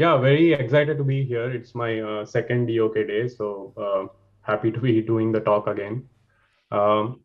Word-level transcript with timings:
Yeah, 0.00 0.16
very 0.16 0.54
excited 0.54 0.96
to 0.96 1.04
be 1.04 1.24
here. 1.24 1.50
It's 1.50 1.74
my 1.74 2.00
uh, 2.00 2.24
second 2.24 2.74
DOK 2.74 2.94
day, 2.94 3.28
so 3.28 3.74
uh, 3.76 4.06
happy 4.40 4.72
to 4.72 4.80
be 4.80 5.02
doing 5.12 5.30
the 5.30 5.40
talk 5.40 5.66
again. 5.66 6.08
Um, 6.72 7.20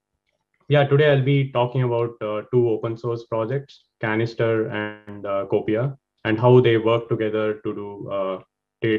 yeah, 0.67 0.83
today 0.83 1.11
I'll 1.11 1.23
be 1.23 1.53
talking 1.53 1.83
about 1.83 2.21
uh, 2.21 2.41
two 2.51 2.67
open 2.67 2.97
source 2.97 3.23
projects, 3.23 3.85
Kanister 4.03 4.69
and 4.73 5.25
uh, 5.25 5.45
Kopia, 5.49 5.97
and 6.25 6.37
how 6.37 6.59
they 6.59 6.75
work 6.75 7.07
together 7.07 7.61
to 7.63 7.73
do 7.73 8.09
uh, 8.11 8.39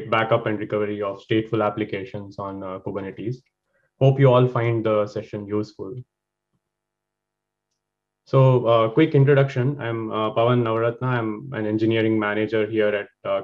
backup 0.09 0.47
and 0.47 0.57
recovery 0.57 1.03
of 1.03 1.21
stateful 1.21 1.63
applications 1.63 2.39
on 2.39 2.63
uh, 2.63 2.79
Kubernetes. 2.79 3.35
Hope 3.99 4.19
you 4.19 4.33
all 4.33 4.47
find 4.47 4.83
the 4.83 5.05
session 5.05 5.45
useful. 5.45 5.93
So 8.27 8.65
uh, 8.67 8.89
quick 8.89 9.15
introduction, 9.15 9.79
I'm 9.79 10.11
uh, 10.11 10.31
Pavan 10.33 10.61
Navarathna. 10.61 11.07
I'm 11.07 11.49
an 11.53 11.65
engineering 11.65 12.19
manager 12.19 12.67
here 12.67 12.89
at 12.89 13.07
uh, 13.23 13.39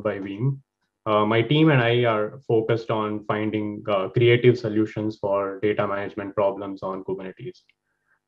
by 0.00 0.18
Veeam. 0.18 0.58
Uh, 1.06 1.24
my 1.24 1.40
team 1.40 1.70
and 1.70 1.80
I 1.80 2.04
are 2.04 2.38
focused 2.46 2.90
on 2.90 3.24
finding 3.24 3.82
uh, 3.88 4.10
creative 4.10 4.58
solutions 4.58 5.16
for 5.18 5.58
data 5.62 5.88
management 5.88 6.34
problems 6.34 6.82
on 6.82 7.02
Kubernetes. 7.04 7.62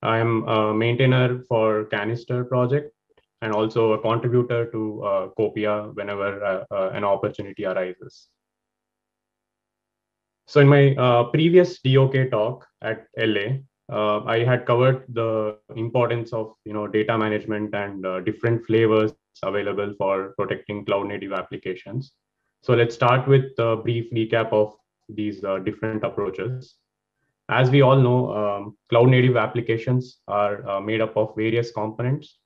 I'm 0.00 0.48
a 0.48 0.72
maintainer 0.72 1.42
for 1.42 1.84
Kanister 1.92 2.48
project 2.48 2.90
and 3.42 3.52
also 3.52 3.92
a 3.92 4.00
contributor 4.00 4.64
to 4.70 5.02
uh, 5.02 5.28
Kopia 5.38 5.94
whenever 5.94 6.64
an 6.70 7.04
opportunity 7.04 7.66
arises. 7.66 8.28
So 10.46 10.60
in 10.60 10.68
my 10.68 11.28
previous 11.34 11.80
DOK 11.82 12.30
talk 12.30 12.66
at 12.80 13.08
LA, 13.18 13.58
uh, 13.90 14.22
I 14.24 14.44
had 14.44 14.66
covered 14.66 15.04
the 15.08 15.56
importance 15.76 16.32
of 16.32 16.54
you 16.64 16.72
know 16.72 16.86
data 16.86 17.16
management 17.16 17.74
and 17.74 18.04
uh, 18.04 18.20
different 18.20 18.66
flavors 18.66 19.12
available 19.42 19.94
for 19.96 20.34
protecting 20.36 20.84
cloud 20.84 21.06
native 21.06 21.32
applications. 21.32 22.12
So 22.62 22.74
let's 22.74 22.94
start 22.94 23.26
with 23.28 23.58
a 23.58 23.76
brief 23.76 24.10
recap 24.12 24.52
of 24.52 24.74
these 25.08 25.42
uh, 25.44 25.58
different 25.58 26.04
approaches. 26.04 26.74
As 27.48 27.70
we 27.70 27.80
all 27.80 27.96
know, 27.96 28.34
um, 28.36 28.76
cloud 28.90 29.08
native 29.08 29.36
applications 29.36 30.18
are 30.28 30.68
uh, 30.68 30.80
made 30.80 31.00
up 31.00 31.16
of 31.16 31.34
various 31.34 31.70
components, 31.70 32.38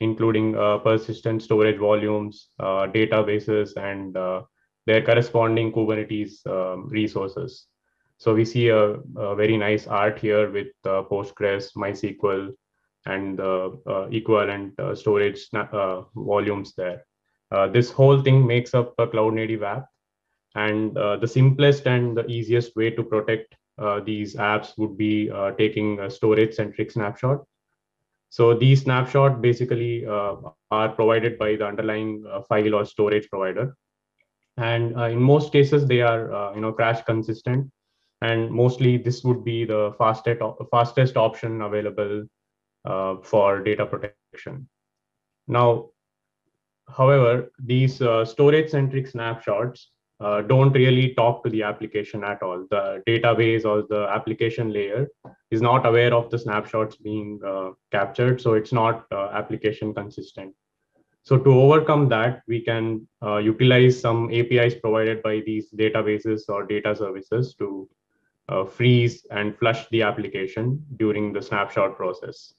including 0.00 0.56
uh, 0.56 0.78
persistent 0.78 1.42
storage 1.42 1.78
volumes, 1.78 2.48
uh, 2.58 2.88
databases, 2.88 3.76
and 3.76 4.16
their 4.86 5.02
corresponding 5.02 5.70
Kubernetes 5.70 6.44
um, 6.46 6.88
resources. 6.88 7.66
So 8.18 8.34
we 8.34 8.44
see 8.44 8.68
a, 8.68 8.94
a 9.16 9.36
very 9.36 9.56
nice 9.56 9.86
art 9.86 10.18
here 10.18 10.50
with 10.50 10.68
uh, 10.84 11.04
Postgres, 11.04 11.70
MySQL, 11.76 12.52
and 13.06 13.40
uh, 13.40 13.70
equivalent 14.10 14.78
uh, 14.78 14.94
storage 14.94 15.46
uh, 15.54 16.02
volumes 16.16 16.74
there. 16.76 17.04
Uh, 17.52 17.68
this 17.68 17.90
whole 17.90 18.20
thing 18.20 18.44
makes 18.44 18.74
up 18.74 18.92
a 18.98 19.06
cloud 19.06 19.34
native 19.34 19.62
app. 19.62 19.86
And 20.56 20.98
uh, 20.98 21.16
the 21.16 21.28
simplest 21.28 21.86
and 21.86 22.16
the 22.16 22.26
easiest 22.26 22.74
way 22.74 22.90
to 22.90 23.02
protect 23.02 23.54
these 24.04 24.34
apps 24.34 24.76
would 24.76 24.98
be 24.98 25.30
taking 25.56 26.00
a 26.00 26.10
storage 26.10 26.54
centric 26.54 26.90
snapshot. 26.90 27.44
So 28.30 28.52
these 28.52 28.82
snapshot 28.82 29.40
basically 29.40 30.04
are 30.04 30.88
provided 30.96 31.38
by 31.38 31.54
the 31.54 31.66
underlying 31.66 32.24
file 32.48 32.74
or 32.74 32.84
storage 32.84 33.30
provider. 33.30 33.76
And 34.56 35.00
in 35.12 35.22
most 35.22 35.52
cases, 35.52 35.86
they 35.86 36.00
are 36.00 36.52
you 36.56 36.60
know 36.60 36.72
crash 36.72 37.04
consistent 37.04 37.70
and 38.22 38.50
mostly 38.50 38.96
this 38.96 39.22
would 39.24 39.44
be 39.44 39.64
the 39.64 39.94
fastest 39.98 40.40
fastest 40.70 41.16
option 41.16 41.62
available 41.62 42.24
uh, 42.84 43.16
for 43.22 43.60
data 43.60 43.86
protection. 43.86 44.68
Now, 45.46 45.90
however, 46.88 47.50
these 47.58 48.02
uh, 48.02 48.24
storage 48.24 48.70
centric 48.70 49.06
snapshots 49.06 49.90
uh, 50.20 50.42
don't 50.42 50.72
really 50.72 51.14
talk 51.14 51.44
to 51.44 51.50
the 51.50 51.62
application 51.62 52.24
at 52.24 52.42
all. 52.42 52.66
The 52.70 53.02
database 53.06 53.64
or 53.64 53.84
the 53.88 54.08
application 54.08 54.72
layer 54.72 55.08
is 55.50 55.62
not 55.62 55.86
aware 55.86 56.12
of 56.12 56.28
the 56.30 56.38
snapshots 56.38 56.96
being 56.96 57.40
uh, 57.46 57.70
captured, 57.92 58.40
so 58.40 58.54
it's 58.54 58.72
not 58.72 59.06
uh, 59.12 59.28
application 59.32 59.94
consistent. 59.94 60.54
So 61.22 61.36
to 61.38 61.50
overcome 61.50 62.08
that, 62.08 62.42
we 62.48 62.60
can 62.60 63.06
uh, 63.22 63.36
utilize 63.36 64.00
some 64.00 64.32
APIs 64.32 64.74
provided 64.74 65.22
by 65.22 65.42
these 65.44 65.70
databases 65.70 66.48
or 66.48 66.64
data 66.64 66.96
services 66.96 67.54
to 67.58 67.88
uh, 68.48 68.64
freeze 68.64 69.26
and 69.30 69.56
flush 69.56 69.88
the 69.90 70.02
application 70.02 70.84
during 70.96 71.32
the 71.32 71.42
snapshot 71.42 71.96
process. 71.96 72.54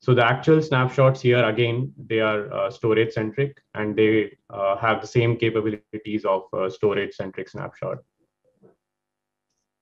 So 0.00 0.14
the 0.14 0.24
actual 0.24 0.62
snapshots 0.62 1.20
here, 1.20 1.44
again, 1.44 1.92
they 2.06 2.20
are 2.20 2.52
uh, 2.52 2.70
storage 2.70 3.12
centric 3.12 3.60
and 3.74 3.96
they 3.96 4.36
uh, 4.48 4.76
have 4.76 5.00
the 5.00 5.06
same 5.08 5.36
capabilities 5.36 6.24
of 6.24 6.42
storage 6.72 7.14
centric 7.14 7.48
snapshot. 7.48 7.98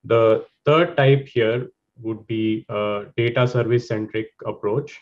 The 0.04 0.46
third 0.64 0.96
type 0.96 1.26
here 1.26 1.68
would 2.00 2.26
be 2.26 2.64
a 2.68 3.06
data 3.16 3.46
service 3.46 3.88
centric 3.88 4.28
approach 4.44 5.00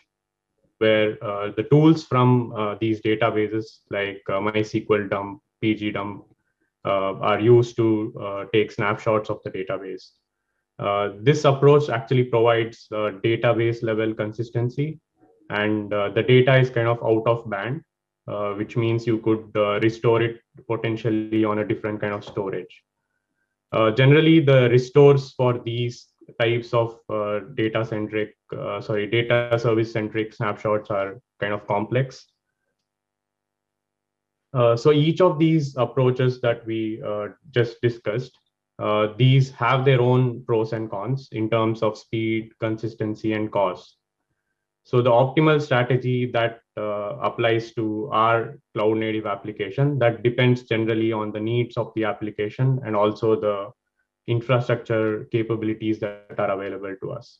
where 0.79 1.23
uh, 1.23 1.51
the 1.55 1.63
tools 1.63 2.03
from 2.03 2.51
uh, 2.53 2.75
these 2.79 3.01
databases 3.01 3.79
like 3.89 4.21
uh, 4.29 4.33
MySQL 4.33 5.09
dump, 5.09 5.41
pgdump, 5.63 6.19
uh, 6.19 6.34
are 6.89 7.39
used 7.39 7.75
to 7.77 8.13
uh, 8.21 8.45
take 8.53 8.71
snapshots 8.71 9.29
of 9.29 9.39
the 9.43 9.51
database. 9.51 10.11
Uh, 10.77 11.11
this 11.21 11.45
approach 11.45 11.89
actually 11.89 12.25
provides 12.25 12.87
database 12.91 13.81
level 13.81 14.13
consistency 14.13 14.99
and 15.49 15.89
the 15.91 16.23
data 16.27 16.57
is 16.57 16.69
kind 16.69 16.87
of 16.87 16.97
out 17.03 17.25
of 17.27 17.49
band, 17.49 17.81
which 18.57 18.75
means 18.75 19.07
you 19.07 19.19
could 19.19 19.55
restore 19.81 20.21
it 20.21 20.41
potentially 20.67 21.45
on 21.45 21.59
a 21.59 21.67
different 21.67 22.01
kind 22.01 22.13
of 22.13 22.25
storage. 22.25 22.83
generally, 23.95 24.39
the 24.39 24.69
restores 24.69 25.31
for 25.33 25.59
these 25.59 26.07
types 26.39 26.73
of 26.73 26.99
uh, 27.09 27.39
data 27.55 27.85
centric 27.85 28.35
uh, 28.57 28.81
sorry 28.81 29.07
data 29.07 29.57
service 29.59 29.91
centric 29.91 30.33
snapshots 30.33 30.89
are 30.89 31.19
kind 31.39 31.53
of 31.53 31.65
complex 31.67 32.25
uh, 34.55 34.75
so 34.75 34.91
each 34.91 35.19
of 35.19 35.37
these 35.37 35.75
approaches 35.75 36.39
that 36.41 36.65
we 36.65 37.01
uh, 37.05 37.27
just 37.51 37.81
discussed, 37.81 38.39
uh, 38.79 39.07
these 39.17 39.51
have 39.51 39.83
their 39.83 40.01
own 40.01 40.43
pros 40.45 40.71
and 40.71 40.89
cons 40.89 41.27
in 41.33 41.49
terms 41.49 41.83
of 41.83 41.97
speed, 41.97 42.51
consistency, 42.59 43.33
and 43.33 43.51
cost. 43.51 43.97
So 44.83 45.01
the 45.01 45.09
optimal 45.09 45.61
strategy 45.61 46.25
that 46.31 46.59
uh, 46.77 47.17
applies 47.21 47.73
to 47.73 48.09
our 48.13 48.59
cloud 48.73 48.97
native 48.97 49.25
application 49.25 49.99
that 49.99 50.23
depends 50.23 50.63
generally 50.63 51.11
on 51.11 51.31
the 51.31 51.39
needs 51.39 51.75
of 51.75 51.91
the 51.95 52.05
application 52.05 52.79
and 52.85 52.95
also 52.95 53.39
the 53.39 53.71
infrastructure 54.27 55.25
capabilities 55.31 55.99
that 55.99 56.35
are 56.37 56.51
available 56.51 56.95
to 57.01 57.11
us. 57.11 57.39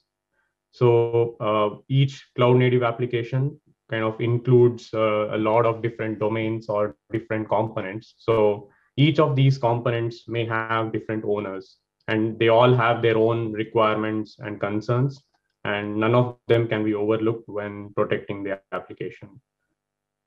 So 0.72 1.38
uh, 1.40 1.82
each 1.88 2.26
cloud 2.36 2.58
native 2.58 2.84
application 2.84 3.60
kind 3.90 4.04
of 4.04 4.20
includes 4.20 4.94
uh, 4.94 5.36
a 5.36 5.38
lot 5.38 5.66
of 5.66 5.82
different 5.82 6.20
domains 6.20 6.70
or 6.70 6.96
different 7.12 7.48
components. 7.48 8.16
So 8.18 8.70
each 8.98 9.20
of 9.20 9.36
these 9.36 9.58
components 9.58 10.28
may 10.28 10.46
have 10.46 10.92
different 10.92 11.24
owners 11.26 11.78
and 12.08 12.40
they 12.40 12.50
all 12.50 12.74
have 12.74 13.02
their 13.02 13.18
own 13.18 13.52
requirements 13.52 14.38
and 14.40 14.60
concerns 14.60 15.24
and 15.64 15.98
none 15.98 16.16
of 16.16 16.38
them 16.48 16.68
can 16.68 16.84
be 16.84 16.94
overlooked 16.94 17.48
when 17.48 17.92
protecting 17.96 18.44
the 18.44 18.60
application. 18.72 19.42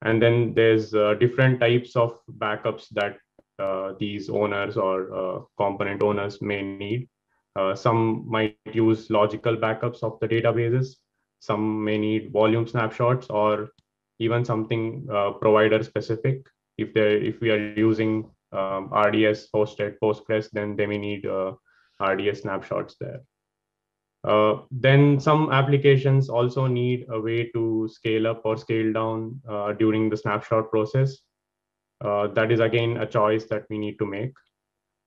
And 0.03 0.23
then 0.23 0.55
there's 0.55 0.95
uh, 0.95 1.15
different 1.15 1.61
types 1.61 1.97
of 1.97 2.19
backups 2.39 2.89
that 2.91 3.19
uh, 3.59 3.95
these 3.99 4.29
owners 4.31 4.77
or 4.77 5.13
uh, 5.13 5.41
component 5.57 6.03
owners 6.03 6.41
may 6.41 6.63
need. 6.63 7.09
Uh, 7.57 7.75
some 7.75 8.25
might 8.29 8.57
use 8.73 9.11
logical 9.11 9.57
backups 9.57 10.03
of 10.03 10.19
the 10.21 10.29
databases 10.29 10.97
some 11.41 11.85
may 11.85 11.99
need 11.99 12.33
volume 12.33 12.67
snapshots 12.67 13.29
or 13.31 13.71
even 14.19 14.45
something 14.45 15.07
uh, 15.13 15.33
provider 15.33 15.83
specific. 15.83 16.47
If 16.77 16.95
they 16.95 17.17
if 17.17 17.41
we 17.41 17.51
are 17.51 17.75
using 17.75 18.31
um, 18.53 18.91
RDS 18.93 19.49
hosted 19.55 19.97
Postgres, 20.03 20.49
then 20.53 20.77
they 20.77 20.87
may 20.87 20.99
need 20.99 21.27
uh, 21.27 21.53
RDS 22.01 22.43
snapshots 22.43 22.97
there. 23.01 23.21
Uh, 24.25 24.63
then 24.71 25.21
some 25.21 25.53
applications 25.53 26.29
also 26.29 26.67
need 26.67 27.07
a 27.11 27.21
way 27.21 27.51
to 27.55 27.89
scale 27.91 28.27
up 28.27 28.43
or 28.45 28.57
scale 28.57 28.93
down 28.93 29.41
uh, 29.49 29.73
during 29.73 30.11
the 30.11 30.17
snapshot 30.17 30.71
process. 30.71 31.19
Uh, 32.01 32.29
that 32.29 32.51
is 32.51 32.61
again 32.61 32.97
a 32.99 33.07
choice 33.07 33.45
that 33.45 33.65
we 33.71 33.79
need 33.79 33.99
to 33.99 34.07
make. 34.07 34.33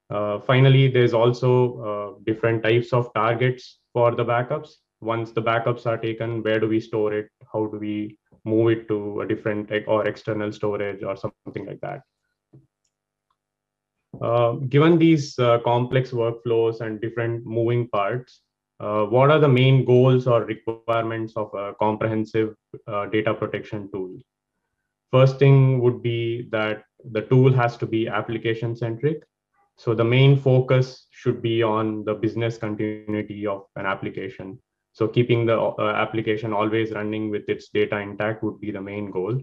Uh, 0.09 0.39
finally, 0.39 0.89
there's 0.89 1.13
also 1.13 2.19
different 2.25 2.63
types 2.63 2.91
of 2.91 3.13
targets 3.13 3.79
for 3.93 4.13
the 4.13 4.25
backups 4.25 4.80
once 5.01 5.31
the 5.31 5.41
backups 5.41 5.85
are 5.85 5.97
taken, 5.97 6.43
where 6.43 6.59
do 6.59 6.67
we 6.67 6.79
store 6.79 7.13
it? 7.13 7.29
How 7.51 7.65
do 7.65 7.77
we 7.77 8.17
move 8.45 8.69
it 8.71 8.87
to 8.87 9.21
a 9.21 9.27
different 9.27 9.71
or 9.87 10.07
external 10.07 10.51
storage 10.51 11.03
or 11.03 11.15
something 11.15 11.65
like 11.65 11.81
that? 11.81 12.01
Uh, 14.21 14.53
given 14.69 14.97
these 14.97 15.37
uh, 15.39 15.59
complex 15.59 16.11
workflows 16.11 16.81
and 16.81 17.01
different 17.01 17.45
moving 17.45 17.87
parts, 17.87 18.41
uh, 18.79 19.05
what 19.05 19.31
are 19.31 19.39
the 19.39 19.47
main 19.47 19.85
goals 19.85 20.27
or 20.27 20.43
requirements 20.43 21.33
of 21.35 21.53
a 21.53 21.73
comprehensive 21.79 22.55
uh, 22.87 23.05
data 23.07 23.33
protection 23.33 23.89
tool? 23.91 24.17
First 25.11 25.39
thing 25.39 25.79
would 25.81 26.01
be 26.01 26.47
that 26.51 26.83
the 27.11 27.21
tool 27.21 27.51
has 27.53 27.77
to 27.77 27.85
be 27.85 28.07
application 28.07 28.75
centric. 28.75 29.23
So 29.77 29.93
the 29.93 30.03
main 30.03 30.37
focus 30.37 31.07
should 31.11 31.41
be 31.41 31.63
on 31.63 32.05
the 32.05 32.13
business 32.13 32.57
continuity 32.57 33.47
of 33.47 33.65
an 33.75 33.85
application. 33.85 34.59
So 34.93 35.07
keeping 35.07 35.45
the 35.45 35.59
uh, 35.59 35.93
application 35.95 36.53
always 36.53 36.91
running 36.91 37.29
with 37.29 37.47
its 37.47 37.69
data 37.69 37.97
intact 37.99 38.43
would 38.43 38.59
be 38.59 38.71
the 38.71 38.81
main 38.81 39.09
goal. 39.11 39.39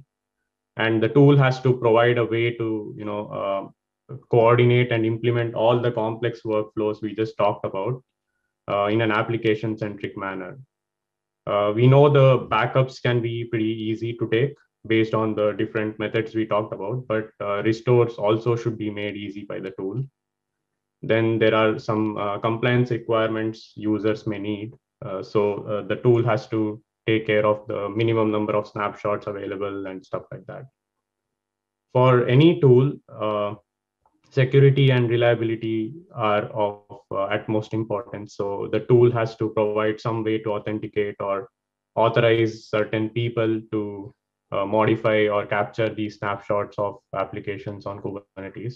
And 0.77 1.03
the 1.03 1.09
tool 1.09 1.37
has 1.37 1.61
to 1.63 1.77
provide 1.77 2.19
a 2.19 2.25
way 2.25 2.53
to, 2.53 2.95
you 2.97 3.05
know, 3.05 3.27
uh, 3.29 4.15
coordinate 4.31 4.93
and 4.93 5.05
implement 5.05 5.55
all 5.55 5.81
the 5.81 5.93
complex 5.93 6.43
workflows 6.45 7.03
we 7.03 7.15
just 7.15 7.37
talked 7.37 7.65
about 7.65 8.03
uh, 8.71 8.87
in 8.87 9.01
an 9.01 9.11
application 9.11 9.77
centric 9.77 10.17
manner. 10.17 10.59
Uh, 11.47 11.73
we 11.75 11.87
know 11.87 12.09
the 12.09 12.47
backups 12.49 13.03
can 13.03 13.21
be 13.23 13.45
pretty 13.45 13.65
easy 13.65 14.13
to 14.15 14.29
take 14.29 14.55
based 14.87 15.15
on 15.15 15.35
the 15.35 15.53
different 15.53 15.99
methods 15.99 16.35
we 16.35 16.47
talked 16.47 16.73
about, 16.73 17.07
but 17.09 17.31
uh, 17.41 17.63
restores 17.63 18.15
also 18.15 18.55
should 18.55 18.79
be 18.79 18.91
made 18.91 19.17
easy 19.17 19.45
by 19.45 19.59
the 19.59 19.73
tool. 19.73 20.05
Then 21.03 21.39
there 21.39 21.55
are 21.55 21.79
some 21.79 22.17
uh, 22.17 22.39
compliance 22.39 22.91
requirements 22.91 23.73
users 23.77 24.27
may 24.27 24.39
need. 24.39 24.75
Uh, 25.05 25.23
so 25.23 25.63
uh, 25.65 25.83
the 25.83 25.97
tool 25.97 26.25
has 26.25 26.47
to 26.49 26.83
take 27.07 27.27
care 27.27 27.47
of 27.47 27.67
the 27.69 27.89
minimum 27.89 28.31
number 28.31 28.55
of 28.55 28.67
snapshots 28.67 29.27
available 29.27 29.87
and 29.87 30.05
stuff 30.05 30.25
like 30.31 30.45
that. 30.47 30.65
For 31.93 32.27
any 32.27 32.61
tool, 32.61 32.93
uh, 33.09 33.55
security 34.31 34.91
and 34.91 35.09
reliability 35.09 35.95
are 36.15 36.45
of 36.47 36.83
uh, 37.11 37.23
utmost 37.37 37.73
importance. 37.73 38.37
So 38.37 38.69
the 38.71 38.81
tool 38.81 39.11
has 39.13 39.37
to 39.37 39.51
provide 39.51 40.01
some 40.01 40.23
way 40.23 40.39
to 40.39 40.53
authenticate 40.53 41.17
or 41.21 41.49
authorize 41.95 42.69
certain 42.69 43.09
people 43.11 43.61
to 43.73 44.15
uh, 44.53 44.67
modify 44.67 45.29
or 45.29 45.47
capture 45.47 45.93
these 45.95 46.17
snapshots 46.19 46.79
of 46.79 46.99
applications 47.15 47.87
on 47.87 48.01
Kubernetes. 48.01 48.75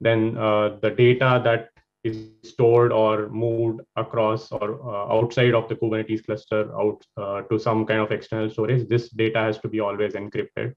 Then 0.00 0.36
uh, 0.36 0.76
the 0.80 0.90
data 0.90 1.40
that 1.44 1.70
is 2.06 2.28
stored 2.42 2.92
or 2.92 3.28
moved 3.28 3.80
across 3.96 4.50
or 4.52 4.68
uh, 4.88 5.14
outside 5.16 5.54
of 5.54 5.68
the 5.68 5.74
Kubernetes 5.74 6.24
cluster 6.24 6.62
out 6.78 7.04
uh, 7.16 7.42
to 7.42 7.58
some 7.58 7.84
kind 7.86 8.00
of 8.00 8.12
external 8.12 8.50
storage, 8.50 8.88
this 8.88 9.08
data 9.10 9.38
has 9.38 9.58
to 9.60 9.68
be 9.68 9.80
always 9.80 10.14
encrypted 10.14 10.74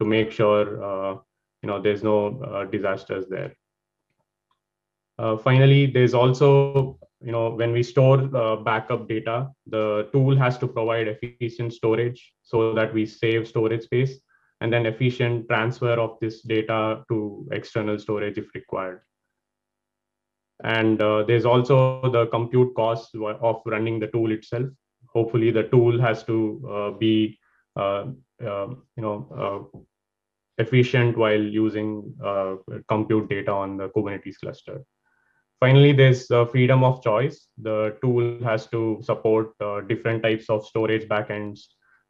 to 0.00 0.04
make 0.04 0.30
sure 0.30 0.82
uh, 0.82 1.18
you 1.62 1.68
know 1.68 1.80
there's 1.80 2.02
no 2.02 2.40
uh, 2.42 2.64
disasters 2.64 3.26
there. 3.28 3.54
Uh, 5.18 5.36
finally 5.36 5.86
there's 5.86 6.14
also 6.14 6.98
you 7.20 7.32
know 7.32 7.50
when 7.50 7.72
we 7.72 7.82
store 7.82 8.28
uh, 8.36 8.56
backup 8.56 9.08
data 9.08 9.48
the 9.66 10.08
tool 10.12 10.36
has 10.36 10.58
to 10.58 10.66
provide 10.66 11.06
efficient 11.08 11.72
storage 11.72 12.32
so 12.42 12.74
that 12.74 12.92
we 12.92 13.06
save 13.06 13.46
storage 13.46 13.84
space 13.84 14.18
and 14.60 14.72
then 14.72 14.86
efficient 14.86 15.48
transfer 15.48 15.94
of 16.06 16.18
this 16.20 16.42
data 16.42 17.04
to 17.08 17.46
external 17.52 17.98
storage 17.98 18.38
if 18.38 18.54
required 18.54 19.00
and 20.64 21.00
uh, 21.00 21.22
there's 21.22 21.44
also 21.44 22.10
the 22.10 22.26
compute 22.26 22.74
cost 22.74 23.14
of 23.14 23.62
running 23.66 24.00
the 24.00 24.08
tool 24.08 24.32
itself 24.32 24.68
hopefully 25.06 25.50
the 25.50 25.64
tool 25.64 26.00
has 26.00 26.24
to 26.24 26.36
uh, 26.70 26.90
be 26.90 27.38
uh, 27.76 28.04
you 28.40 29.02
know 29.04 29.70
efficient 30.58 31.16
while 31.16 31.40
using 31.40 32.14
uh, 32.24 32.56
compute 32.88 33.28
data 33.28 33.50
on 33.50 33.76
the 33.76 33.88
Kubernetes 33.88 34.36
cluster. 34.40 34.84
Finally, 35.60 35.92
there's 35.92 36.30
uh, 36.30 36.44
freedom 36.44 36.84
of 36.84 37.02
choice. 37.02 37.48
The 37.62 37.96
tool 38.02 38.42
has 38.44 38.66
to 38.68 39.00
support 39.02 39.52
uh, 39.60 39.80
different 39.82 40.22
types 40.22 40.50
of 40.50 40.66
storage 40.66 41.08
backends, 41.08 41.60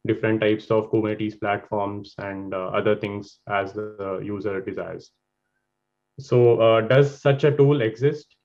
different 0.05 0.41
types 0.41 0.69
of 0.71 0.91
Kubernetes 0.91 1.39
platforms, 1.39 2.13
and 2.17 2.53
uh, 2.53 2.67
other 2.67 2.95
things 2.95 3.39
as 3.49 3.73
the 3.73 4.19
user 4.23 4.61
desires. 4.61 5.11
So 6.19 6.59
uh, 6.59 6.81
does 6.81 7.21
such 7.21 7.43
a 7.43 7.55
tool 7.55 7.81
exist? 7.81 8.35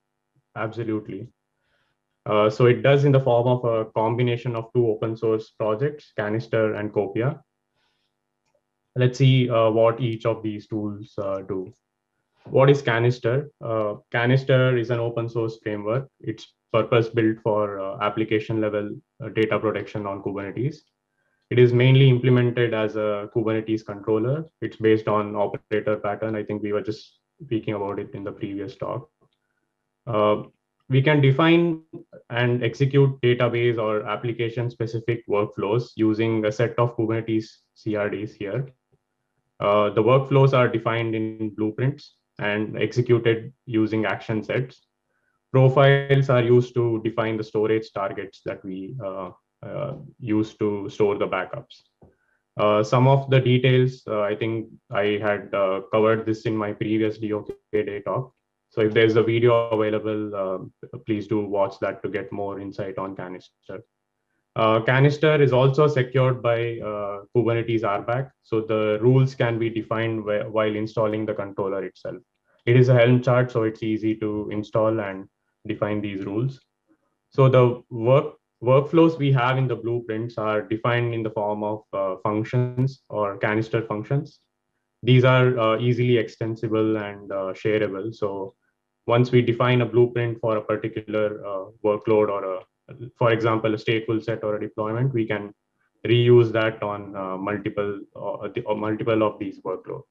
Absolutely. 0.56 1.28
Uh, 2.26 2.50
so 2.50 2.66
it 2.66 2.82
does 2.82 3.04
in 3.04 3.12
the 3.12 3.20
form 3.20 3.48
of 3.48 3.64
a 3.64 3.90
combination 3.92 4.54
of 4.54 4.70
two 4.74 4.86
open 4.88 5.16
source 5.16 5.50
projects, 5.50 6.12
Kanister 6.18 6.78
and 6.78 6.92
Kopia 6.92 7.40
let's 8.96 9.18
see 9.18 9.48
uh, 9.48 9.70
what 9.70 10.00
each 10.00 10.26
of 10.26 10.42
these 10.42 10.66
tools 10.66 11.14
uh, 11.18 11.40
do. 11.42 11.72
What 12.44 12.70
is 12.70 12.82
Kanister? 12.82 13.48
Uh, 13.62 13.96
Kanister 14.12 14.78
is 14.78 14.90
an 14.90 14.98
open 14.98 15.28
source 15.28 15.58
framework. 15.62 16.08
It's 16.20 16.54
purpose 16.72 17.08
built 17.08 17.38
for 17.42 17.80
uh, 17.80 17.98
application 18.00 18.60
level 18.60 18.96
uh, 19.22 19.28
data 19.28 19.58
protection 19.58 20.06
on 20.06 20.22
Kubernetes. 20.22 20.76
It 21.50 21.58
is 21.58 21.72
mainly 21.72 22.08
implemented 22.08 22.74
as 22.74 22.96
a 22.96 23.28
Kubernetes 23.34 23.84
controller. 23.84 24.44
It's 24.60 24.76
based 24.76 25.08
on 25.08 25.34
operator 25.34 25.96
pattern. 25.96 26.36
I 26.36 26.44
think 26.44 26.62
we 26.62 26.72
were 26.72 26.80
just 26.82 27.18
speaking 27.42 27.74
about 27.74 27.98
it 27.98 28.14
in 28.14 28.24
the 28.24 28.32
previous 28.32 28.76
talk. 28.76 29.10
Uh, 30.06 30.42
we 30.88 31.00
can 31.00 31.20
define 31.20 31.82
and 32.30 32.64
execute 32.64 33.20
database 33.20 33.78
or 33.78 34.06
application 34.08 34.68
specific 34.68 35.26
workflows 35.28 35.90
using 35.94 36.44
a 36.44 36.52
set 36.52 36.76
of 36.78 36.96
Kubernetes 36.96 37.46
CRDs 37.76 38.32
here. 38.34 38.68
Uh, 39.60 39.90
the 39.90 40.02
workflows 40.02 40.52
are 40.52 40.68
defined 40.68 41.14
in 41.14 41.54
blueprints 41.54 42.14
and 42.38 42.76
executed 42.76 43.52
using 43.66 44.04
action 44.04 44.42
sets. 44.42 44.86
Profiles 45.52 46.28
are 46.30 46.42
used 46.42 46.74
to 46.74 47.00
define 47.04 47.36
the 47.36 47.44
storage 47.44 47.92
targets 47.92 48.40
that 48.44 48.64
we 48.64 48.96
uh, 49.04 49.30
uh, 49.62 49.94
use 50.18 50.56
to 50.56 50.88
store 50.88 51.18
the 51.18 51.26
backups. 51.26 51.82
Uh, 52.56 52.82
some 52.82 53.06
of 53.06 53.30
the 53.30 53.40
details, 53.40 54.02
uh, 54.06 54.22
I 54.22 54.34
think 54.34 54.68
I 54.90 55.18
had 55.22 55.54
uh, 55.54 55.82
covered 55.92 56.26
this 56.26 56.46
in 56.46 56.56
my 56.56 56.72
previous 56.72 57.18
DOK 57.18 57.48
day 57.72 58.00
talk. 58.00 58.32
So 58.70 58.80
if 58.82 58.94
there's 58.94 59.16
a 59.16 59.22
video 59.22 59.68
available, 59.68 60.70
please 61.06 61.26
do 61.26 61.40
watch 61.44 61.78
that 61.80 62.02
to 62.02 62.08
get 62.08 62.32
more 62.32 62.60
insight 62.60 62.98
on 62.98 63.16
Kanister. 63.16 63.82
Uh, 64.56 64.80
Kanister 64.80 65.40
is 65.40 65.52
also 65.52 65.86
secured 65.86 66.42
by 66.42 66.78
uh, 66.80 67.22
Kubernetes 67.34 67.82
RBAC, 67.82 68.30
so 68.42 68.60
the 68.60 68.98
rules 69.00 69.34
can 69.34 69.58
be 69.58 69.70
defined 69.70 70.24
while 70.24 70.74
installing 70.74 71.24
the 71.24 71.34
controller 71.34 71.84
itself. 71.84 72.16
It 72.66 72.76
is 72.76 72.88
a 72.88 72.94
Helm 72.94 73.22
chart, 73.22 73.50
so 73.50 73.62
it's 73.62 73.82
easy 73.82 74.16
to 74.16 74.48
install 74.50 75.00
and 75.00 75.28
define 75.66 76.00
these 76.00 76.24
rules. 76.24 76.60
So 77.30 77.48
the 77.48 77.82
work 77.90 78.34
workflows 78.62 79.16
we 79.16 79.32
have 79.32 79.56
in 79.56 79.68
the 79.68 79.76
blueprints 79.76 80.36
are 80.36 80.60
defined 80.60 81.14
in 81.14 81.22
the 81.22 81.30
form 81.30 81.64
of 81.64 81.82
uh, 81.92 82.16
functions 82.22 83.02
or 83.08 83.38
Kanister 83.38 83.86
functions. 83.86 84.40
These 85.02 85.24
are 85.24 85.58
uh, 85.58 85.78
easily 85.78 86.18
extensible 86.18 86.98
and 86.98 87.32
uh, 87.32 87.54
shareable. 87.54 88.14
So 88.14 88.54
once 89.14 89.30
we 89.34 89.40
define 89.52 89.80
a 89.82 89.90
blueprint 89.92 90.40
for 90.40 90.56
a 90.58 90.64
particular 90.72 91.26
uh, 91.50 91.64
workload 91.88 92.28
or 92.36 92.42
a 92.54 92.58
for 93.16 93.32
example, 93.32 93.74
a 93.74 93.76
stateful 93.76 94.22
set 94.22 94.42
or 94.44 94.56
a 94.56 94.60
deployment, 94.60 95.12
we 95.12 95.26
can 95.26 95.52
reuse 96.06 96.50
that 96.52 96.82
on 96.82 97.14
uh, 97.14 97.36
multiple 97.36 98.00
uh, 98.16 98.48
the, 98.54 98.62
or 98.62 98.76
multiple 98.76 99.22
of 99.22 99.38
these 99.38 99.60
workloads. 99.60 100.04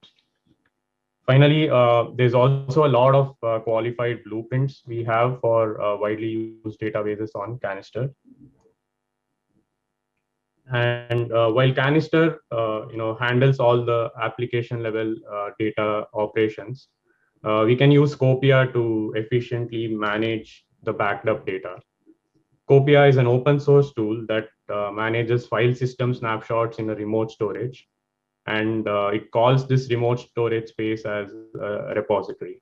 Finally, 1.26 1.70
uh, 1.70 2.06
there's 2.16 2.34
also 2.34 2.86
a 2.86 2.92
lot 3.00 3.14
of 3.14 3.36
uh, 3.44 3.60
qualified 3.60 4.24
blueprints 4.24 4.82
we 4.88 5.04
have 5.04 5.40
for 5.42 5.80
uh, 5.80 5.96
widely 5.96 6.58
used 6.66 6.80
databases 6.80 7.36
on 7.36 7.60
Kanister. 7.60 8.14
And 10.72 11.32
uh, 11.32 11.52
while 11.52 11.72
Kanister, 11.72 12.38
you 12.92 12.98
know, 12.98 13.18
handles 13.20 13.60
all 13.60 13.84
the 13.84 14.12
application 14.22 14.84
level 14.84 15.16
data 15.60 16.06
operations, 16.14 16.90
we 17.44 17.76
can 17.76 17.92
use 17.92 18.16
Kopia 18.16 18.72
to 18.74 19.14
efficiently 19.16 19.88
manage 19.88 20.66
the 20.84 20.94
backed 20.94 21.28
up 21.28 21.46
data. 21.46 21.78
Kopia 22.70 23.10
is 23.10 23.18
an 23.18 23.26
open 23.26 23.60
source 23.60 23.94
tool 23.94 24.26
that 24.28 24.50
uh, 24.72 24.92
manages 24.92 25.48
file 25.48 25.74
system 25.74 26.14
snapshots 26.14 26.78
in 26.78 26.90
a 26.90 26.96
remote 26.96 27.32
storage. 27.32 27.88
And 28.46 28.88
uh, 28.88 29.10
it 29.14 29.32
calls 29.32 29.68
this 29.68 29.90
remote 29.90 30.20
storage 30.20 30.70
space 30.70 31.06
as 31.06 31.32
a 31.60 31.94
repository. 31.96 32.62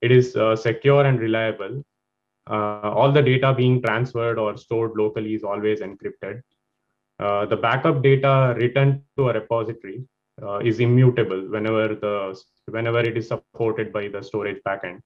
It 0.00 0.10
is 0.10 0.36
uh, 0.36 0.56
secure 0.56 1.04
and 1.04 1.18
reliable. 1.20 1.84
Uh, 2.48 2.90
all 2.98 3.12
the 3.12 3.22
data 3.22 3.52
being 3.54 3.82
transferred 3.82 4.38
or 4.38 4.56
stored 4.56 4.92
locally 4.96 5.34
is 5.34 5.44
always 5.44 5.80
encrypted. 5.80 6.42
Uh, 7.20 7.46
the 7.46 7.56
backup 7.56 8.02
data 8.02 8.54
written 8.56 9.02
to 9.16 9.28
a 9.28 9.32
repository 9.32 10.04
uh, 10.42 10.58
is 10.58 10.80
immutable 10.80 11.42
whenever 11.48 11.94
the 11.94 12.40
whenever 12.66 13.00
it 13.00 13.16
is 13.16 13.28
supported 13.28 13.92
by 13.92 14.08
the 14.08 14.22
storage 14.22 14.60
backend 14.66 15.00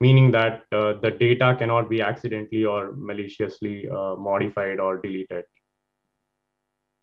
meaning 0.00 0.30
that 0.30 0.62
uh, 0.72 0.94
the 1.02 1.10
data 1.10 1.54
cannot 1.58 1.88
be 1.90 2.00
accidentally 2.00 2.64
or 2.64 2.92
maliciously 2.96 3.88
uh, 3.90 4.16
modified 4.16 4.80
or 4.80 4.98
deleted. 4.98 5.44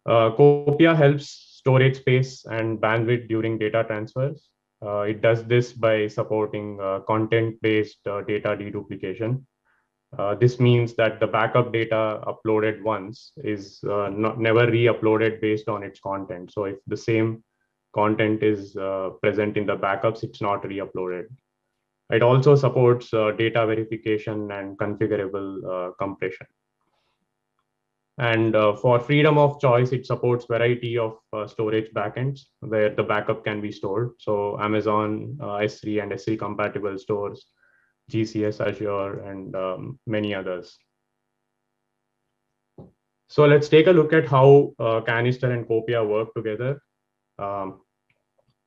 Uh, 0.06 0.32
Kopia 0.32 0.96
helps 0.96 1.30
storage 1.60 1.98
space 1.98 2.46
and 2.46 2.80
bandwidth 2.80 3.28
during 3.28 3.58
data 3.58 3.84
transfers. 3.88 4.50
Uh, 4.84 5.02
it 5.02 5.22
does 5.22 5.44
this 5.46 5.74
by 5.74 6.08
supporting 6.08 6.80
uh, 6.82 7.00
content-based 7.02 8.00
uh, 8.08 8.22
data 8.22 8.50
deduplication. 8.50 9.44
this 10.40 10.60
means 10.60 10.96
that 10.96 11.20
the 11.20 11.28
backup 11.28 11.74
data 11.74 12.22
uploaded 12.32 12.82
once 12.82 13.34
is 13.44 13.80
not, 13.84 14.40
never 14.40 14.66
re-uploaded 14.72 15.42
based 15.42 15.68
on 15.68 15.84
its 15.84 16.00
content. 16.00 16.52
So 16.54 16.64
if 16.66 16.78
the 16.88 16.98
same 16.98 17.44
content 17.94 18.44
is 18.44 18.75
uh, 18.75 19.10
present 19.22 19.58
in 19.58 19.65
the 19.65 19.75
backups, 19.75 20.24
it's 20.24 20.41
not 20.41 20.67
re-uploaded. 20.67 21.27
It 22.10 22.24
also 22.24 22.56
supports 22.56 23.13
uh, 23.13 23.32
data 23.32 23.65
verification 23.65 24.50
and 24.51 24.77
configurable 24.77 25.50
uh, 25.89 25.91
compression. 26.00 26.48
And 28.20 28.56
uh, 28.56 28.75
for 28.75 29.00
freedom 29.00 29.38
of 29.38 29.60
choice, 29.60 29.91
it 29.91 30.06
supports 30.06 30.46
variety 30.46 30.98
of 30.98 31.17
uh, 31.34 31.46
storage 31.46 31.91
backends 31.94 32.46
where 32.62 32.89
the 32.89 33.03
backup 33.03 33.44
can 33.44 33.62
be 33.62 33.72
stored. 33.72 34.12
So 34.20 34.60
Amazon 34.60 35.38
uh, 35.39 35.58
S3 35.58 36.01
and 36.01 36.12
S3 36.13 36.39
compatible 36.39 36.98
stores, 36.98 37.46
GCS, 38.10 38.65
Azure, 38.65 39.20
and 39.20 39.56
um, 39.56 40.00
many 40.08 40.34
others. 40.34 40.75
So 43.27 43.46
let's 43.46 43.70
take 43.70 43.88
a 43.88 43.91
look 43.91 44.13
at 44.13 44.25
how 44.27 44.74
Kanister 44.79 45.51
and 45.51 45.67
Kopia 45.67 46.08
work 46.08 46.34
together. 46.34 46.82
Um, 47.39 47.82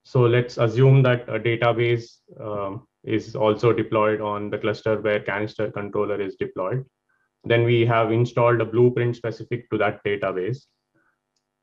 so 0.04 0.22
let's 0.22 0.58
assume 0.58 1.02
that 1.02 1.28
a 1.28 1.38
database 1.38 2.18
um, 2.40 2.86
is 3.04 3.36
also 3.36 3.72
deployed 3.72 4.20
on 4.20 4.50
the 4.50 4.58
cluster 4.58 5.00
where 5.00 5.20
Kanister 5.20 5.72
controller 5.72 6.20
is 6.20 6.36
deployed. 6.36 6.84
Then 7.44 7.64
we 7.64 7.86
have 7.86 8.12
installed 8.12 8.60
a 8.60 8.64
blueprint 8.64 9.16
specific 9.16 9.70
to 9.70 9.78
that 9.78 10.04
database. 10.04 10.64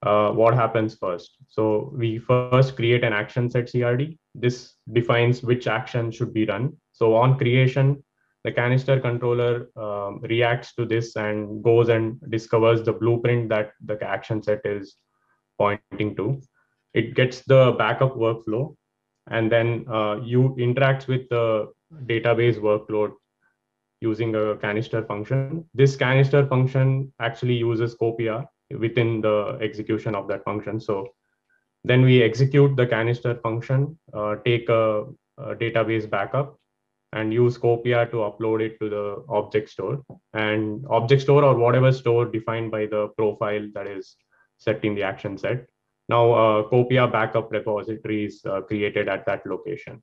Uh, 0.03 0.31
what 0.31 0.53
happens 0.53 0.95
first? 0.95 1.37
So 1.47 1.91
we 1.95 2.19
first 2.19 2.75
create 2.75 3.03
an 3.03 3.13
action 3.13 3.49
set 3.49 3.65
CRD. 3.65 4.17
This 4.35 4.73
defines 4.93 5.41
which 5.41 5.67
action 5.67 6.11
should 6.11 6.33
be 6.33 6.45
run. 6.45 6.77
So 6.91 7.15
on 7.15 7.37
creation, 7.37 8.03
the 8.43 8.51
Kanister 8.51 9.01
controller 9.01 9.69
um, 9.75 10.21
reacts 10.21 10.73
to 10.75 10.85
this 10.85 11.15
and 11.15 11.63
goes 11.63 11.89
and 11.89 12.19
discovers 12.29 12.83
the 12.83 12.93
blueprint 12.93 13.49
that 13.49 13.71
the 13.83 14.01
action 14.03 14.41
set 14.41 14.61
is 14.65 14.95
pointing 15.57 16.15
to. 16.15 16.41
It 16.93 17.15
gets 17.15 17.41
the 17.41 17.75
backup 17.77 18.15
workflow 18.15 18.75
and 19.29 19.51
then 19.51 19.85
uh, 19.91 20.19
you 20.23 20.55
interacts 20.57 21.07
with 21.07 21.27
the 21.29 21.71
database 22.05 22.57
workload 22.57 23.13
using 24.01 24.35
a 24.35 24.55
Kanister 24.55 25.05
function. 25.07 25.65
This 25.73 25.95
Kanister 25.95 26.47
function 26.47 27.13
actually 27.19 27.55
uses 27.55 27.95
Kopia 27.95 28.47
within 28.77 29.21
the 29.21 29.57
execution 29.61 30.15
of 30.15 30.27
that 30.27 30.43
function. 30.43 30.79
So 30.79 31.09
then 31.83 32.03
we 32.03 32.21
execute 32.21 32.75
the 32.75 32.85
Kanister 32.85 33.41
function, 33.41 33.97
uh, 34.13 34.35
take 34.45 34.69
a, 34.69 35.05
a, 35.37 35.55
database 35.55 36.09
backup 36.09 36.57
and 37.13 37.33
use 37.33 37.57
Kopia 37.57 38.09
to 38.11 38.17
upload 38.17 38.61
it 38.61 38.79
to 38.79 38.89
the 38.89 39.23
object 39.29 39.69
store 39.69 40.03
and 40.33 40.85
object 40.89 41.21
store 41.21 41.43
or 41.43 41.55
whatever 41.55 41.91
store 41.91 42.25
defined 42.25 42.71
by 42.71 42.85
the 42.85 43.07
profile 43.17 43.67
that 43.73 43.87
is 43.87 44.15
set 44.57 44.83
in 44.83 44.95
the 44.95 45.03
action 45.03 45.37
set. 45.37 45.65
Now 46.09 46.31
uh, 46.31 46.63
Kopia 46.69 47.11
backup 47.11 47.51
repository 47.51 48.25
is 48.25 48.41
uh, 48.45 48.61
created 48.61 49.09
at 49.09 49.25
that 49.25 49.45
location 49.45 50.01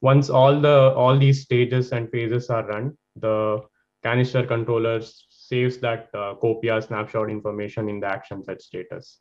once 0.00 0.30
all 0.30 0.60
the 0.60 0.92
all 0.94 1.18
these 1.18 1.42
stages 1.42 1.92
and 1.92 2.10
phases 2.10 2.50
are 2.50 2.66
run, 2.66 2.96
the 3.16 3.60
Kanister 4.04 4.46
controller 4.46 5.00
saves 5.02 5.78
that 5.78 6.08
uh, 6.14 6.34
Kopia 6.42 6.86
snapshot 6.86 7.30
information 7.30 7.88
in 7.88 8.00
the 8.00 8.06
action 8.06 8.44
set 8.44 8.62
status. 8.62 9.18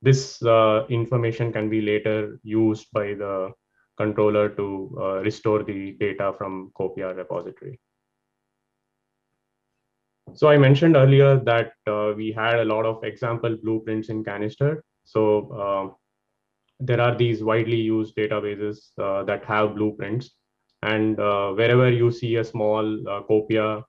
This 0.00 0.42
uh, 0.42 0.86
information 0.88 1.52
can 1.52 1.68
be 1.68 1.80
later 1.80 2.38
used 2.42 2.86
by 2.92 3.14
the 3.14 3.52
controller 3.98 4.48
to 4.50 4.96
uh, 5.00 5.20
restore 5.20 5.62
the 5.62 5.92
data 5.92 6.32
from 6.38 6.70
Kopia 6.78 7.16
repository. 7.16 7.80
So 10.36 10.48
I 10.48 10.58
mentioned 10.58 10.96
earlier 10.96 11.38
that 11.44 11.72
uh, 11.86 12.12
we 12.14 12.30
had 12.30 12.58
a 12.58 12.64
lot 12.64 12.84
of 12.84 13.02
example 13.04 13.56
blueprints 13.62 14.10
in 14.10 14.22
Kanister. 14.22 14.82
So 15.04 15.50
uh, 15.62 15.94
there 16.78 17.00
are 17.00 17.16
these 17.16 17.42
widely 17.42 17.80
used 17.80 18.14
databases 18.16 18.90
uh, 18.98 19.24
that 19.24 19.46
have 19.46 19.74
blueprints. 19.76 20.32
And 20.82 21.18
uh, 21.18 21.52
wherever 21.52 21.90
you 21.90 22.10
see 22.10 22.36
a 22.36 22.44
small 22.44 22.84
uh, 23.08 23.22
Kopia 23.22 23.82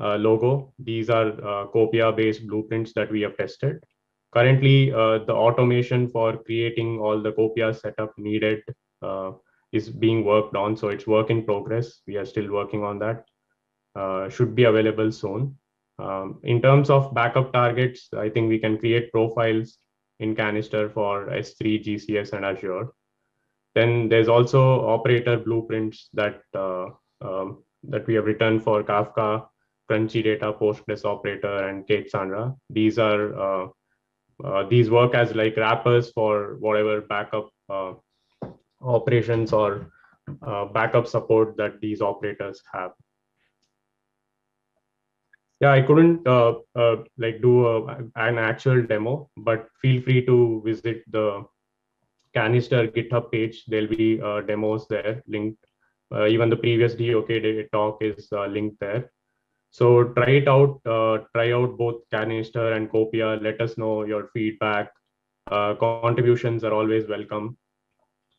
uh, 0.00 0.16
logo, 0.16 0.72
these 0.80 1.10
are 1.10 1.28
uh, 1.28 1.66
Kopia 1.68 2.14
based 2.14 2.48
blueprints 2.48 2.92
that 2.94 3.08
we 3.12 3.20
have 3.20 3.36
tested. 3.36 3.78
Currently, 4.32 4.92
uh, 4.92 5.18
the 5.18 5.32
automation 5.32 6.08
for 6.08 6.38
creating 6.38 6.98
all 6.98 7.22
the 7.22 7.32
Kopia 7.32 7.80
setup 7.80 8.18
needed 8.18 8.62
is 9.70 9.88
being 9.90 10.24
worked 10.24 10.56
on. 10.56 10.76
So 10.76 10.88
it's 10.88 11.06
work 11.06 11.30
in 11.30 11.44
progress. 11.44 12.00
We 12.06 12.16
are 12.16 12.26
still 12.26 12.50
working 12.50 12.82
on 12.82 12.98
that. 12.98 14.32
should 14.32 14.56
be 14.56 14.64
available 14.64 15.12
soon. 15.12 15.56
Um, 15.98 16.40
in 16.44 16.62
terms 16.62 16.90
of 16.90 17.12
backup 17.14 17.52
targets, 17.52 18.08
I 18.16 18.28
think 18.28 18.48
we 18.48 18.58
can 18.58 18.78
create 18.78 19.12
profiles 19.12 19.78
in 20.20 20.34
Kanister 20.34 20.92
for 20.92 21.26
S3, 21.26 21.84
GCS, 21.84 22.32
and 22.32 22.44
Azure. 22.44 22.92
Then 23.74 24.08
there's 24.08 24.28
also 24.28 24.86
operator 24.86 25.36
blueprints 25.36 26.08
that 26.14 26.40
uh, 26.54 26.86
um, 27.20 27.62
that 27.84 28.06
we 28.06 28.14
have 28.14 28.24
written 28.24 28.60
for 28.60 28.82
Kafka, 28.82 29.46
Crunchy 29.90 30.22
Data, 30.22 30.52
Postgres 30.52 31.04
operator, 31.04 31.68
and 31.68 31.86
K8s 31.86 32.56
These 32.70 32.98
are 32.98 33.38
uh, 33.38 33.68
uh, 34.44 34.68
these 34.68 34.90
work 34.90 35.14
as 35.14 35.34
like 35.34 35.56
wrappers 35.56 36.10
for 36.12 36.56
whatever 36.60 37.00
backup 37.00 37.50
uh, 37.68 37.94
operations 38.80 39.52
or 39.52 39.90
uh, 40.42 40.66
backup 40.66 41.06
support 41.06 41.56
that 41.56 41.80
these 41.80 42.00
operators 42.00 42.62
have 42.72 42.92
yeah 45.60 45.72
i 45.72 45.82
couldn't 45.82 46.26
uh, 46.26 46.54
uh, 46.76 46.96
like 47.16 47.40
do 47.42 47.66
a, 47.66 47.96
an 48.16 48.38
actual 48.38 48.82
demo 48.82 49.28
but 49.36 49.68
feel 49.80 50.02
free 50.02 50.24
to 50.24 50.62
visit 50.64 51.02
the 51.10 51.44
Kanister 52.36 52.92
github 52.94 53.32
page. 53.32 53.64
There'll 53.66 53.88
be 53.88 54.20
uh, 54.20 54.42
demos 54.42 54.86
there 54.88 55.22
linked 55.26 55.64
uh, 56.14 56.26
even 56.26 56.48
the 56.48 56.56
previous 56.56 56.94
dok 56.94 57.28
talk 57.72 58.02
is 58.02 58.28
uh, 58.32 58.46
linked 58.46 58.80
there. 58.80 59.10
So 59.70 60.04
try 60.04 60.30
it 60.40 60.48
out 60.48 60.80
uh, 60.86 61.18
try 61.34 61.52
out 61.52 61.76
both 61.76 61.96
Kanister 62.12 62.76
and 62.76 62.90
Kopia. 62.90 63.42
Let 63.42 63.60
us 63.60 63.76
know 63.76 64.04
your 64.04 64.28
feedback. 64.28 64.90
Contributions 65.50 66.64
are 66.64 66.72
always 66.72 67.08
welcome. 67.08 67.56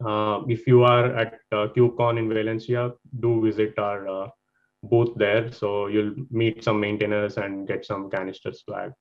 If 0.01 0.67
you 0.67 0.83
are 0.83 1.15
at 1.15 1.33
uh, 1.51 1.67
KubeCon 1.75 2.19
in 2.19 2.29
Valencia, 2.29 2.93
do 3.19 3.41
visit 3.43 3.77
our 3.77 4.31
booth 4.83 5.13
there. 5.15 5.51
So 5.51 5.87
you'll 5.87 6.15
meet 6.31 6.63
some 6.63 6.79
maintainers 6.79 7.37
and 7.37 7.67
get 7.67 7.85
some 7.85 8.09
canisters 8.09 8.63
swag. 8.63 8.91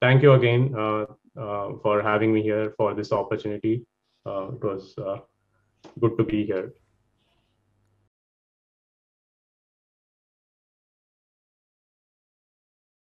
Thank 0.00 0.22
you 0.22 0.32
again 0.32 0.74
uh, 0.76 1.06
uh, 1.38 1.72
for 1.82 2.02
having 2.02 2.32
me 2.32 2.42
here 2.42 2.74
for 2.76 2.94
this 2.94 3.12
opportunity. 3.12 3.84
Uh, 4.26 4.48
it 4.48 4.64
was 4.64 4.94
uh, 4.98 5.18
good 6.00 6.16
to 6.18 6.24
be 6.24 6.44
here. 6.44 6.72